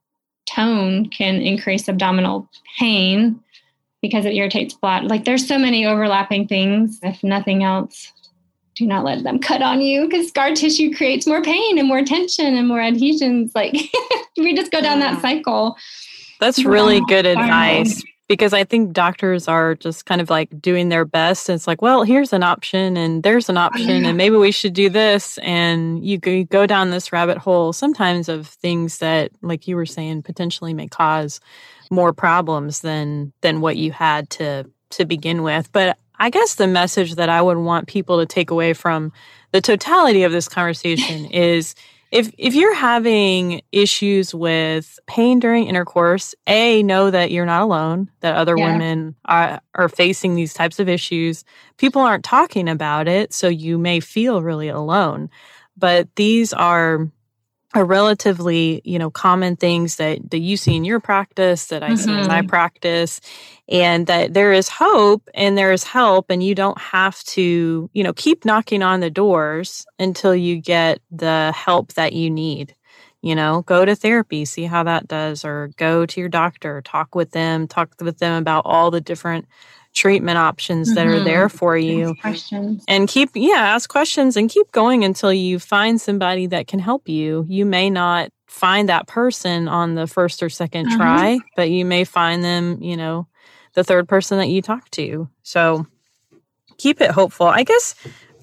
[0.47, 3.39] tone can increase abdominal pain
[4.01, 5.03] because it irritates blood.
[5.05, 6.99] Like there's so many overlapping things.
[7.03, 8.11] If nothing else,
[8.77, 12.03] do not let them cut on you because scar tissue creates more pain and more
[12.03, 13.51] tension and more adhesions.
[13.55, 13.73] Like
[14.37, 15.75] we just go down that cycle.
[16.39, 21.05] That's really good advice because I think doctors are just kind of like doing their
[21.05, 21.49] best.
[21.49, 24.73] It's like, well, here's an option and there's an oh, option and maybe we should
[24.73, 25.37] do this.
[25.39, 29.75] And you go, you go down this rabbit hole sometimes of things that, like you
[29.75, 31.39] were saying, potentially may cause
[31.89, 35.71] more problems than than what you had to to begin with.
[35.71, 39.11] But I guess the message that I would want people to take away from
[39.51, 41.75] the totality of this conversation is
[42.11, 48.09] if if you're having issues with pain during intercourse, a know that you're not alone.
[48.21, 48.71] That other yeah.
[48.71, 51.43] women are are facing these types of issues.
[51.77, 55.29] People aren't talking about it, so you may feel really alone.
[55.75, 57.09] But these are
[57.77, 61.89] are relatively you know common things that that you see in your practice that i
[61.89, 61.95] mm-hmm.
[61.95, 62.47] see in my mm-hmm.
[62.47, 63.21] practice
[63.69, 68.03] and that there is hope and there is help and you don't have to you
[68.03, 72.73] know keep knocking on the doors until you get the help that you need
[73.21, 77.13] you know go to therapy see how that does or go to your doctor talk
[77.13, 79.45] with them talk with them about all the different
[79.97, 81.21] treatment options that mm-hmm.
[81.21, 82.15] are there for you.
[82.87, 87.09] and keep yeah ask questions and keep going until you find somebody that can help
[87.09, 87.45] you.
[87.47, 90.97] You may not find that person on the first or 2nd uh-huh.
[90.97, 93.27] try but you may find them you know
[93.73, 95.29] the third person that you talk to.
[95.43, 95.85] So
[96.77, 97.47] keep it hopeful.
[97.47, 97.95] I guess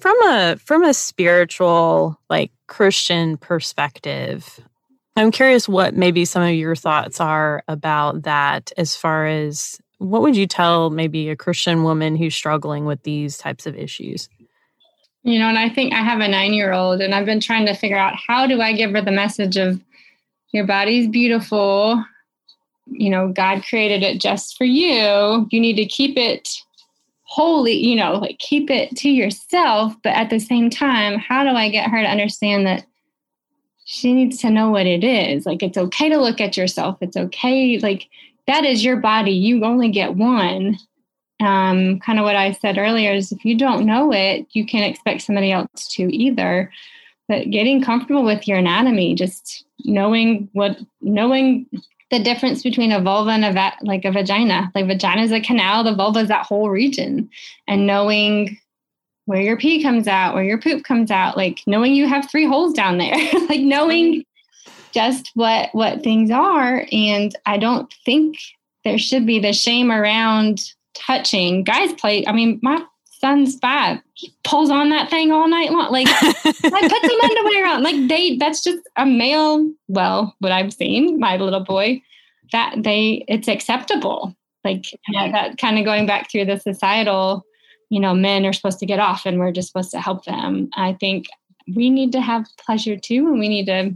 [0.05, 4.59] from a from a spiritual like christian perspective
[5.15, 10.21] i'm curious what maybe some of your thoughts are about that as far as what
[10.21, 14.29] would you tell maybe a Christian woman who's struggling with these types of issues?
[15.23, 17.65] You know, and I think I have a nine year old, and I've been trying
[17.65, 19.81] to figure out how do I give her the message of
[20.51, 22.03] your body's beautiful.
[22.85, 25.47] You know, God created it just for you.
[25.49, 26.49] You need to keep it
[27.23, 29.95] holy, you know, like keep it to yourself.
[30.03, 32.85] But at the same time, how do I get her to understand that
[33.85, 35.45] she needs to know what it is?
[35.45, 36.97] Like, it's okay to look at yourself.
[37.01, 37.79] It's okay.
[37.79, 38.07] Like,
[38.47, 39.31] that is your body.
[39.31, 40.77] You only get one.
[41.41, 44.89] Um, kind of what I said earlier is if you don't know it, you can't
[44.89, 46.71] expect somebody else to either.
[47.27, 51.65] But getting comfortable with your anatomy, just knowing what, knowing
[52.11, 54.71] the difference between a vulva and a va- like a vagina.
[54.75, 57.29] Like vagina is a canal, the vulva is that whole region,
[57.67, 58.57] and knowing
[59.25, 62.45] where your pee comes out, where your poop comes out, like knowing you have three
[62.45, 63.15] holes down there,
[63.49, 64.23] like knowing
[64.95, 68.37] just what what things are and i don't think
[68.83, 72.81] there should be the shame around touching guys play i mean my
[73.25, 73.99] son's five.
[74.13, 75.91] He pulls on that thing all night long.
[75.91, 77.83] Like, i put some underwear on.
[77.83, 79.71] Like they, that's just a male.
[79.87, 82.01] Well, what I've seen, my little boy,
[82.51, 84.35] that they, it's acceptable.
[84.63, 87.45] Like that, that kind of going back through the societal,
[87.89, 90.69] you know, men are supposed to get off and we're just supposed to help them.
[90.75, 91.25] I think
[91.75, 93.95] we need to have pleasure too, and we need to.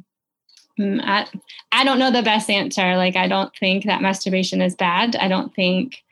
[0.79, 1.27] Mm, I,
[1.71, 2.95] I don't know the best answer.
[2.95, 5.15] Like, I don't think that masturbation is bad.
[5.17, 6.03] I don't think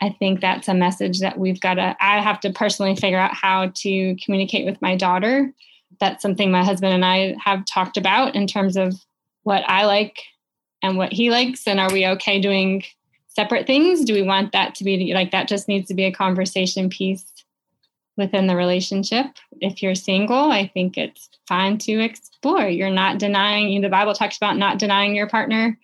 [0.00, 3.34] I think that's a message that we've got to, I have to personally figure out
[3.34, 5.52] how to communicate with my daughter.
[6.00, 8.94] That's something my husband and I have talked about in terms of
[9.42, 10.18] what I like
[10.82, 11.66] and what he likes.
[11.66, 12.82] And are we okay doing
[13.28, 14.04] separate things?
[14.04, 17.26] Do we want that to be like that just needs to be a conversation piece
[18.16, 19.26] within the relationship?
[19.60, 22.68] If you're single, I think it's fine to explore.
[22.68, 25.78] You're not denying, the Bible talks about not denying your partner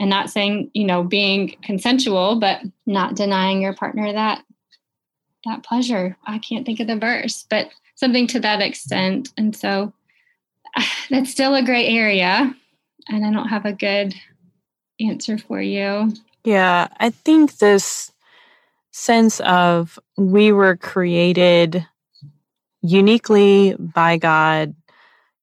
[0.00, 4.42] and not saying you know being consensual but not denying your partner that
[5.44, 9.92] that pleasure i can't think of the verse but something to that extent and so
[11.10, 12.54] that's still a gray area
[13.08, 14.14] and i don't have a good
[15.00, 16.12] answer for you
[16.44, 18.10] yeah i think this
[18.96, 21.84] sense of we were created
[22.82, 24.74] uniquely by god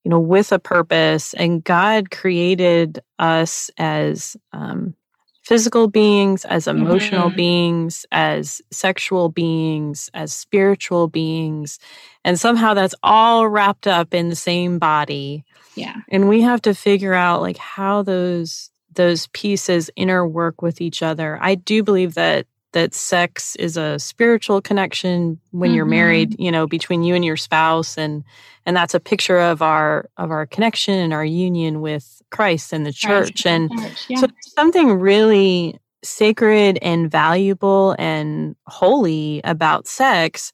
[0.04, 1.34] you know, with a purpose.
[1.34, 4.96] And God created us as um,
[5.44, 7.38] physical beings, as emotional mm-hmm.
[7.38, 11.78] beings, as sexual beings, as spiritual beings.
[12.26, 15.46] And somehow that's all wrapped up in the same body.
[15.76, 15.98] Yeah.
[16.10, 21.40] And we have to figure out like how those those pieces interwork with each other.
[21.42, 25.76] I do believe that that sex is a spiritual connection when mm-hmm.
[25.76, 28.24] you're married you know between you and your spouse and
[28.66, 32.86] and that's a picture of our of our connection and our union with christ and
[32.86, 34.20] the church and church, yeah.
[34.20, 40.52] so something really sacred and valuable and holy about sex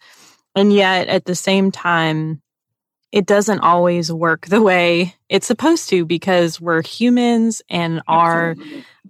[0.55, 2.41] and yet at the same time
[3.11, 8.07] it doesn't always work the way it's supposed to because we're humans and Absolutely.
[8.07, 8.55] our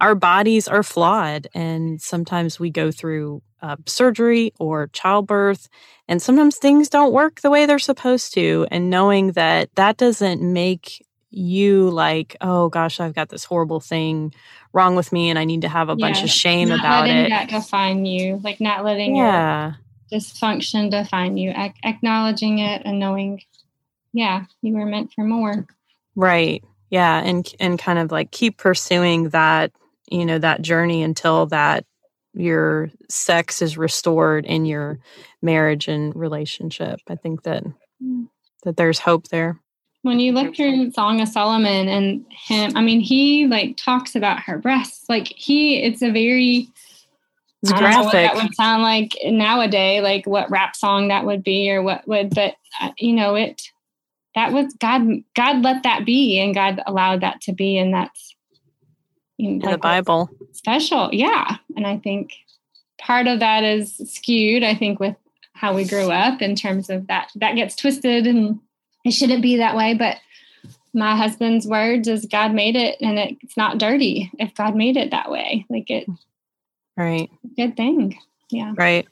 [0.00, 5.68] our bodies are flawed and sometimes we go through uh, surgery or childbirth
[6.06, 10.40] and sometimes things don't work the way they're supposed to and knowing that that doesn't
[10.40, 14.32] make you like oh gosh i've got this horrible thing
[14.72, 17.16] wrong with me and i need to have a yeah, bunch of shame about letting
[17.26, 19.74] it that define you like not letting yeah
[20.12, 23.42] dysfunction define you a- acknowledging it and knowing
[24.12, 25.66] yeah you were meant for more
[26.16, 29.72] right yeah and and kind of like keep pursuing that
[30.10, 31.84] you know that journey until that
[32.34, 34.98] your sex is restored in your
[35.42, 37.64] marriage and relationship i think that
[38.02, 38.28] mm.
[38.64, 39.58] that there's hope there
[40.02, 44.40] when you look through song of solomon and him i mean he like talks about
[44.40, 46.68] her breasts like he it's a very
[47.62, 48.12] it's I graphic.
[48.12, 52.34] that would sound like nowadays, like what rap song that would be, or what would.
[52.34, 53.62] But uh, you know, it
[54.34, 55.02] that was God.
[55.34, 58.34] God let that be, and God allowed that to be, and that's
[59.38, 60.30] in like the Bible.
[60.52, 61.56] Special, yeah.
[61.76, 62.34] And I think
[63.00, 64.62] part of that is skewed.
[64.62, 65.16] I think with
[65.54, 68.60] how we grew up in terms of that that gets twisted, and
[69.04, 69.94] it shouldn't be that way.
[69.94, 70.16] But
[70.94, 75.10] my husband's words is God made it, and it's not dirty if God made it
[75.10, 75.64] that way.
[75.68, 76.08] Like it,
[76.96, 77.30] right?
[77.56, 78.18] Good thing,
[78.50, 78.74] yeah.
[78.76, 79.06] Right.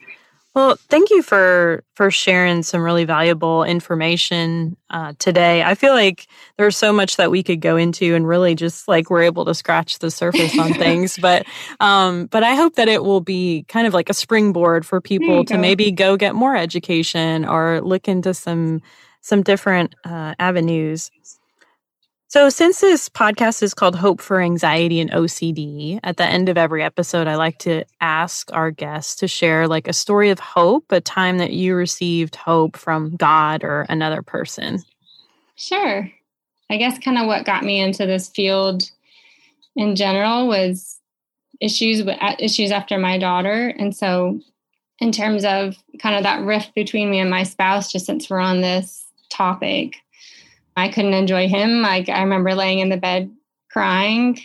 [0.56, 5.62] Well, thank you for for sharing some really valuable information uh, today.
[5.62, 9.10] I feel like there's so much that we could go into, and really just like
[9.10, 11.18] we're able to scratch the surface on things.
[11.18, 11.46] But
[11.78, 15.44] um, but I hope that it will be kind of like a springboard for people
[15.44, 15.60] to go.
[15.60, 18.80] maybe go get more education or look into some
[19.20, 21.10] some different uh, avenues.
[22.28, 26.58] So, since this podcast is called Hope for Anxiety and OCD, at the end of
[26.58, 30.90] every episode, I like to ask our guests to share like a story of hope,
[30.90, 34.82] a time that you received hope from God or another person.
[35.54, 36.10] Sure.
[36.68, 38.90] I guess kind of what got me into this field
[39.76, 40.98] in general was
[41.60, 44.40] issues with issues after my daughter, and so
[44.98, 48.40] in terms of kind of that rift between me and my spouse, just since we're
[48.40, 49.98] on this topic
[50.76, 51.82] I couldn't enjoy him.
[51.82, 53.30] Like I remember laying in the bed
[53.70, 54.38] crying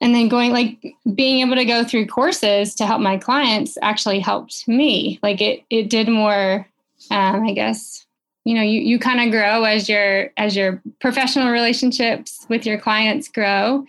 [0.00, 4.20] and then going like being able to go through courses to help my clients actually
[4.20, 5.18] helped me.
[5.22, 6.66] Like it it did more
[7.10, 8.06] um, I guess
[8.44, 12.78] you know you you kind of grow as your as your professional relationships with your
[12.78, 13.84] clients grow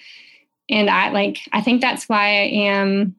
[0.69, 3.15] and I like I think that's why I am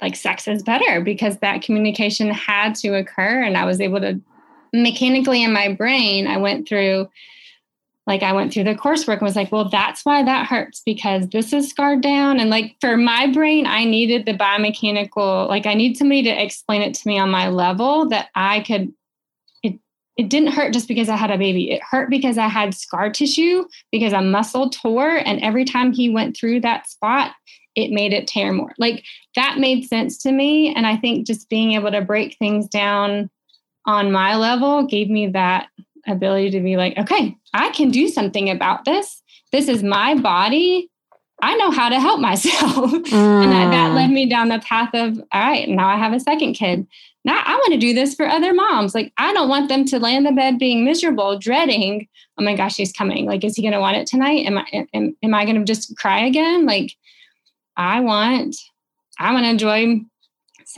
[0.00, 4.20] like sex is better because that communication had to occur and I was able to
[4.72, 7.08] mechanically in my brain, I went through
[8.08, 11.28] like I went through the coursework and was like, well, that's why that hurts because
[11.28, 12.40] this is scarred down.
[12.40, 16.80] And like for my brain, I needed the biomechanical, like I need somebody to explain
[16.80, 18.94] it to me on my level that I could.
[19.62, 19.78] It
[20.16, 21.70] it didn't hurt just because I had a baby.
[21.70, 26.08] It hurt because I had scar tissue because a muscle tore, and every time he
[26.08, 27.32] went through that spot,
[27.74, 28.72] it made it tear more.
[28.78, 29.04] Like
[29.36, 33.28] that made sense to me, and I think just being able to break things down
[33.88, 35.68] on my level gave me that
[36.06, 39.22] ability to be like, okay, I can do something about this.
[39.50, 40.90] This is my body.
[41.40, 42.92] I know how to help myself.
[42.92, 43.44] Mm.
[43.44, 46.20] and that, that, led me down the path of, all right, now I have a
[46.20, 46.86] second kid.
[47.24, 48.94] Now I want to do this for other moms.
[48.94, 52.06] Like, I don't want them to lay in the bed being miserable, dreading,
[52.38, 53.24] oh my gosh, he's coming.
[53.24, 54.44] Like, is he going to want it tonight?
[54.44, 56.66] Am I, am, am I going to just cry again?
[56.66, 56.92] Like,
[57.76, 58.54] I want,
[59.18, 60.00] I want to enjoy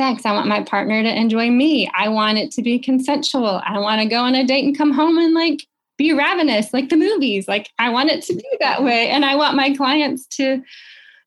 [0.00, 0.24] sex.
[0.24, 1.90] I want my partner to enjoy me.
[1.94, 3.60] I want it to be consensual.
[3.62, 5.66] I want to go on a date and come home and like
[5.98, 7.46] be ravenous like the movies.
[7.46, 9.10] Like I want it to be that way.
[9.10, 10.62] And I want my clients to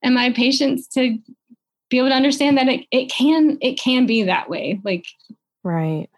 [0.01, 1.19] and my patients to
[1.91, 4.81] be able to understand that it, it can it can be that way.
[4.83, 5.05] Like
[5.63, 6.09] right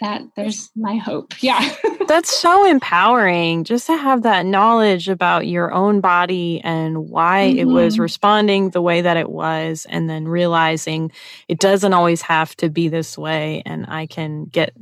[0.00, 1.34] that there's my hope.
[1.42, 1.74] Yeah.
[2.08, 7.58] That's so empowering just to have that knowledge about your own body and why mm-hmm.
[7.58, 8.02] it was mm-hmm.
[8.02, 11.12] responding the way that it was and then realizing
[11.48, 14.74] it doesn't always have to be this way and I can get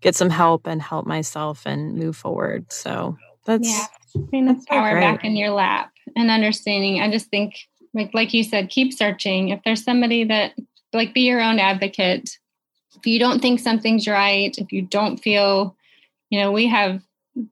[0.00, 2.72] get some help and help myself and move forward.
[2.72, 3.86] So that's yeah.
[4.14, 7.00] Bring the power back in your lap and understanding.
[7.00, 7.54] I just think
[7.94, 9.48] like like you said, keep searching.
[9.48, 10.52] If there's somebody that
[10.92, 12.38] like be your own advocate
[12.96, 15.76] if you don't think something's right, if you don't feel,
[16.30, 17.02] you know, we have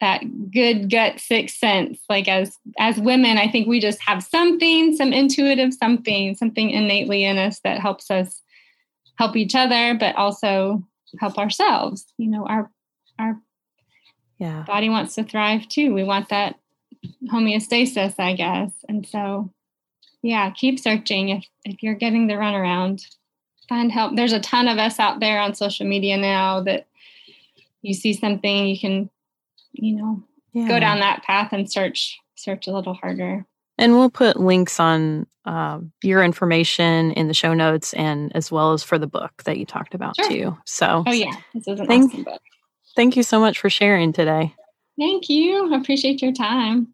[0.01, 2.01] that good gut sixth sense.
[2.09, 7.24] Like as as women, I think we just have something, some intuitive something, something innately
[7.24, 8.43] in us that helps us
[9.16, 10.82] help each other, but also
[11.18, 12.12] help ourselves.
[12.18, 12.70] You know, our
[13.18, 13.41] our
[14.38, 14.62] yeah.
[14.66, 15.95] body wants to thrive too.
[15.95, 16.59] We want that
[17.32, 18.72] homeostasis, I guess.
[18.88, 19.51] And so
[20.22, 23.03] yeah, keep searching if if you're getting the runaround
[23.70, 24.16] find help.
[24.16, 26.88] There's a ton of us out there on social media now that
[27.80, 29.08] you see something, you can,
[29.72, 30.68] you know, yeah.
[30.68, 33.46] go down that path and search search a little harder.
[33.78, 38.72] And we'll put links on uh, your information in the show notes and as well
[38.72, 40.28] as for the book that you talked about sure.
[40.28, 40.58] too.
[40.66, 42.42] So, oh yeah, this is an thank, awesome book.
[42.96, 44.54] Thank you so much for sharing today.
[44.98, 45.72] Thank you.
[45.72, 46.92] I appreciate your time.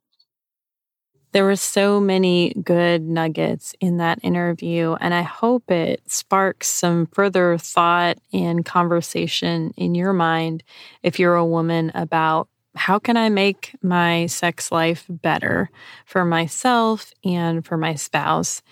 [1.36, 7.08] There were so many good nuggets in that interview, and I hope it sparks some
[7.08, 10.62] further thought and conversation in your mind
[11.02, 15.68] if you're a woman about how can I make my sex life better
[16.06, 18.62] for myself and for my spouse.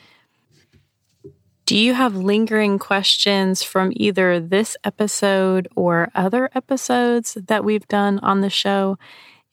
[1.66, 8.20] Do you have lingering questions from either this episode or other episodes that we've done
[8.20, 8.96] on the show?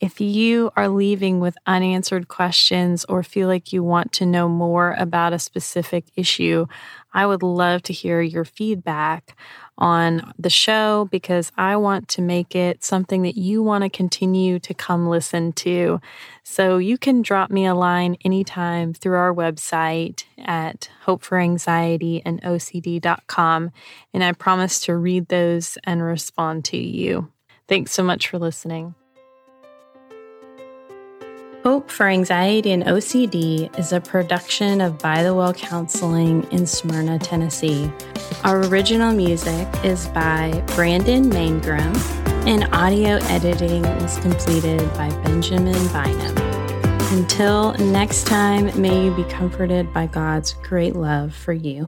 [0.01, 4.95] If you are leaving with unanswered questions or feel like you want to know more
[4.97, 6.65] about a specific issue,
[7.13, 9.37] I would love to hear your feedback
[9.77, 14.57] on the show because I want to make it something that you want to continue
[14.59, 16.01] to come listen to.
[16.43, 23.71] So you can drop me a line anytime through our website at hopeforanxietyandocd.com,
[24.15, 27.31] and I promise to read those and respond to you.
[27.67, 28.95] Thanks so much for listening.
[31.63, 37.19] Hope for Anxiety and OCD is a production of By the Well Counseling in Smyrna,
[37.19, 37.91] Tennessee.
[38.43, 41.95] Our original music is by Brandon Mangrum,
[42.47, 46.35] and audio editing was completed by Benjamin Bynum.
[47.15, 51.85] Until next time, may you be comforted by God's great love for you.